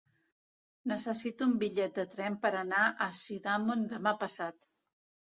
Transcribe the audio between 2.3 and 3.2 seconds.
per anar a